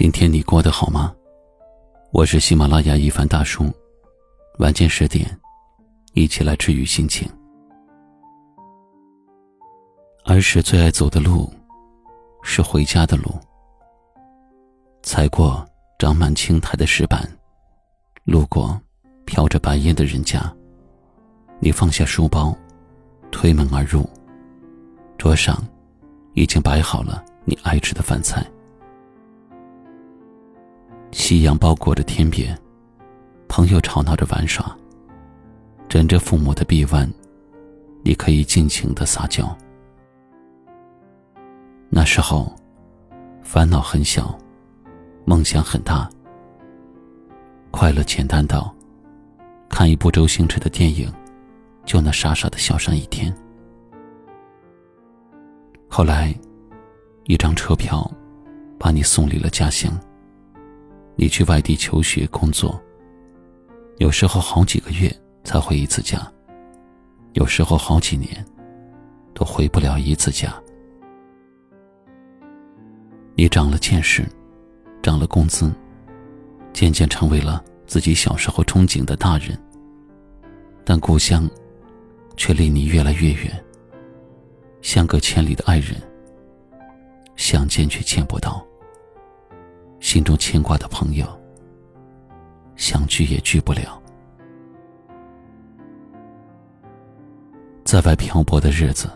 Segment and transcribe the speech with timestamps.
[0.00, 1.12] 今天你过得好吗？
[2.12, 3.68] 我是喜马拉雅一凡大叔，
[4.60, 5.28] 晚间十点，
[6.12, 7.28] 一起来治愈心情。
[10.24, 11.52] 儿时最爱走的路，
[12.44, 13.24] 是回家的路。
[15.02, 17.28] 踩过长满青苔的石板，
[18.22, 18.80] 路过
[19.24, 20.40] 飘着白烟的人家，
[21.58, 22.56] 你放下书包，
[23.32, 24.08] 推门而入。
[25.18, 25.60] 桌上
[26.34, 28.48] 已经摆好了你爱吃的饭菜。
[31.10, 32.56] 夕阳包裹着天边，
[33.48, 34.76] 朋友吵闹着玩耍。
[35.88, 37.10] 枕着父母的臂弯，
[38.04, 39.56] 你可以尽情的撒娇。
[41.88, 42.54] 那时候，
[43.42, 44.38] 烦恼很小，
[45.24, 46.08] 梦想很大。
[47.70, 48.74] 快乐简单到，
[49.70, 51.10] 看一部周星驰的电影，
[51.86, 53.34] 就能傻傻的笑上一天。
[55.88, 56.38] 后来，
[57.24, 58.08] 一张车票，
[58.78, 59.98] 把你送离了家乡。
[61.20, 62.80] 你去外地求学工作，
[63.96, 66.16] 有时候好几个月才回一次家，
[67.32, 68.46] 有时候好几年
[69.34, 70.54] 都回不了一次家。
[73.34, 74.24] 你长了见识，
[75.02, 75.72] 涨了工资，
[76.72, 79.60] 渐渐成为了自己小时候憧憬的大人，
[80.84, 81.50] 但故乡
[82.36, 83.64] 却离你越来越远，
[84.82, 86.00] 相隔千里的爱人，
[87.34, 88.64] 想见却见不到。
[90.00, 91.26] 心中牵挂的朋友，
[92.76, 94.00] 想聚也聚不了。
[97.84, 99.10] 在外漂泊的日子，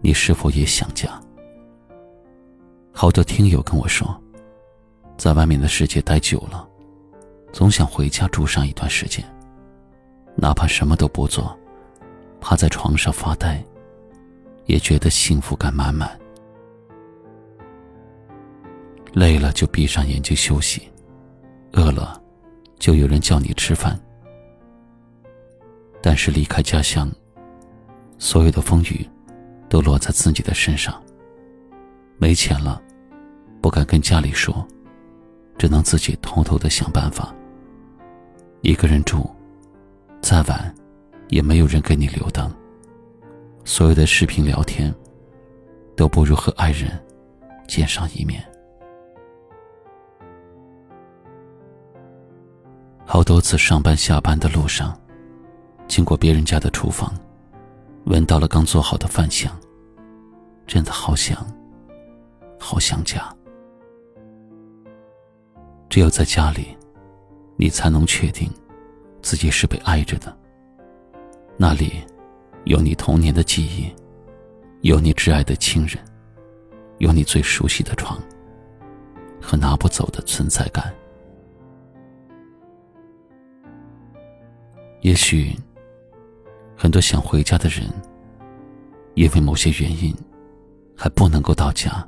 [0.00, 1.20] 你是否也想家？
[2.92, 4.18] 好多听友跟我说，
[5.18, 6.66] 在外面的世界待久了，
[7.52, 9.24] 总想回家住上一段时间，
[10.34, 11.54] 哪怕什么都不做，
[12.40, 13.62] 趴在床上发呆，
[14.64, 16.18] 也觉得幸福感满满。
[19.16, 20.82] 累了就闭上眼睛休息，
[21.72, 22.20] 饿了
[22.78, 23.98] 就有人叫你吃饭。
[26.02, 27.10] 但是离开家乡，
[28.18, 29.08] 所有的风雨
[29.70, 31.02] 都落在自己的身上。
[32.18, 32.82] 没钱了，
[33.62, 34.68] 不敢跟家里说，
[35.56, 37.34] 只能自己偷偷的想办法。
[38.60, 39.30] 一个人住，
[40.20, 40.74] 再晚
[41.28, 42.54] 也没有人给你留灯。
[43.64, 44.94] 所有的视频聊天，
[45.96, 47.02] 都不如和爱人
[47.66, 48.44] 见上一面。
[53.08, 55.00] 好多次上班下班的路上，
[55.86, 57.14] 经过别人家的厨房，
[58.06, 59.56] 闻到了刚做好的饭香，
[60.66, 61.46] 真的好想，
[62.58, 63.32] 好想家。
[65.88, 66.76] 只有在家里，
[67.56, 68.50] 你才能确定
[69.22, 70.36] 自己是被爱着的。
[71.56, 72.02] 那里
[72.64, 73.88] 有你童年的记忆，
[74.80, 75.96] 有你挚爱的亲人，
[76.98, 78.20] 有你最熟悉的床
[79.40, 80.92] 和拿不走的存在感。
[85.06, 85.56] 也许，
[86.76, 87.88] 很多想回家的人，
[89.14, 90.12] 因为某些原因，
[90.96, 92.04] 还不能够到家，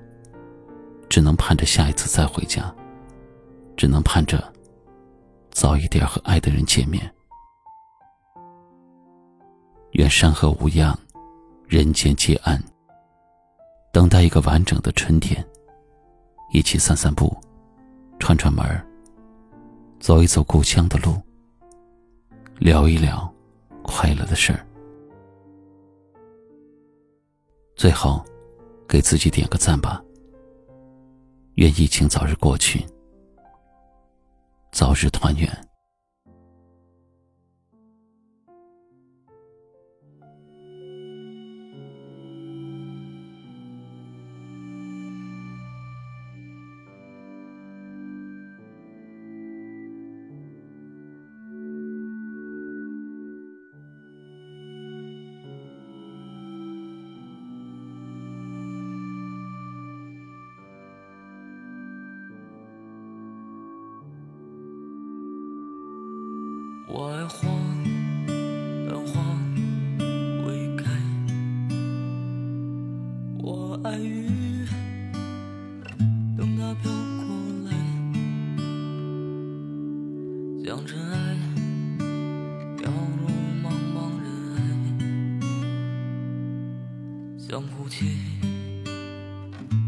[1.08, 2.74] 只能盼着下一次再回家，
[3.76, 4.52] 只能盼着
[5.52, 7.08] 早一点和爱的人见面。
[9.92, 10.98] 愿山河无恙，
[11.68, 12.60] 人间皆安。
[13.92, 15.46] 等待一个完整的春天，
[16.50, 17.32] 一起散散步，
[18.18, 18.66] 串串门，
[20.00, 21.14] 走一走故乡的路。
[22.58, 23.32] 聊一聊
[23.82, 24.66] 快乐的事儿，
[27.76, 28.24] 最后
[28.88, 30.02] 给自己点个赞吧。
[31.54, 32.84] 愿疫情早日过去，
[34.72, 35.67] 早日团圆。
[66.90, 67.46] 我爱花，
[68.88, 69.20] 但花
[70.46, 70.84] 未开；
[73.42, 74.66] 我爱雨，
[76.36, 77.28] 等它飘过
[77.66, 77.70] 来，
[80.64, 81.36] 将尘埃
[82.78, 83.28] 飘入
[83.62, 84.26] 茫茫人
[84.56, 84.58] 海，
[87.38, 88.16] 像哭泣，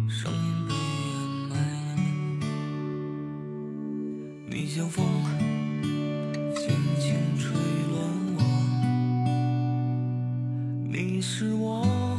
[0.06, 0.38] 声音
[0.68, 1.10] 被掩
[1.48, 1.56] 埋，
[4.50, 5.09] 你像风。
[10.92, 12.09] 你是我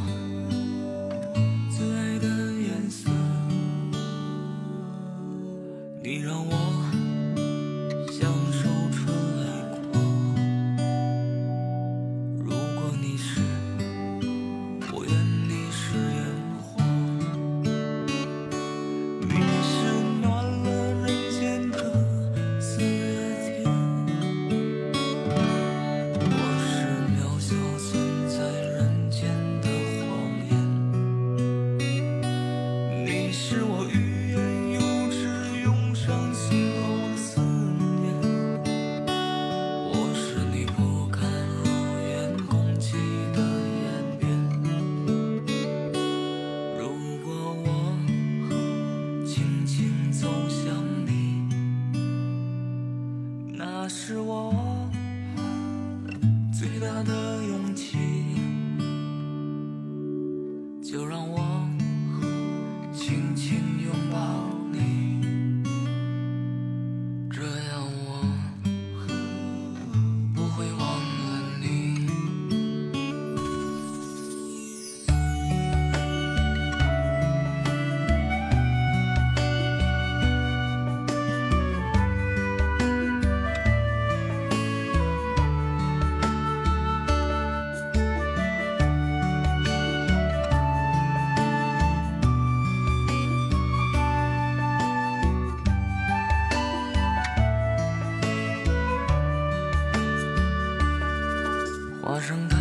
[102.12, 102.58] 花盛开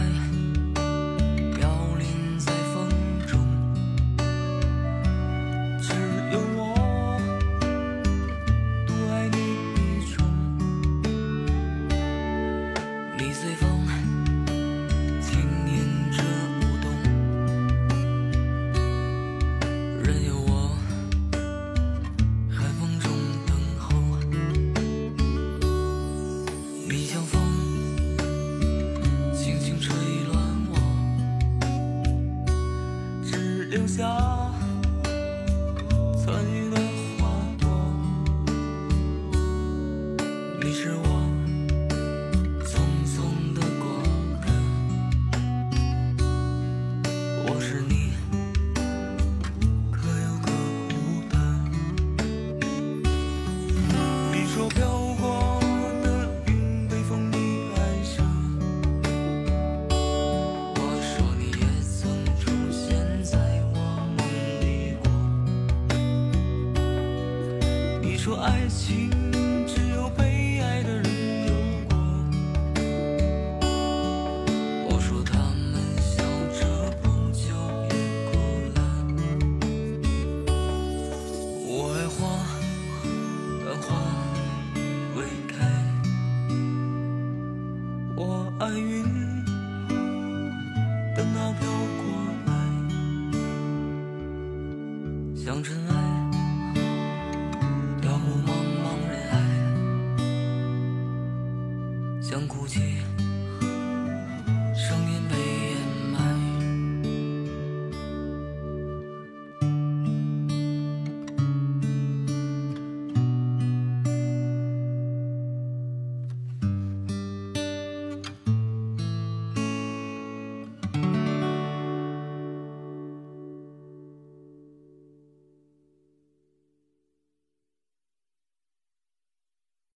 [1.57, 1.69] 飘
[2.00, 2.88] 零在风
[3.27, 3.38] 中。
[5.81, 5.92] 只
[6.31, 7.19] 有我
[8.88, 9.38] 独爱你
[9.75, 10.06] 一
[13.18, 13.70] 你随风
[33.71, 34.50] 留下。